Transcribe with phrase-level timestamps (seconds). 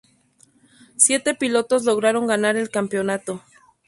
[0.95, 3.43] Siete pilotos lograron ganar el campeonato.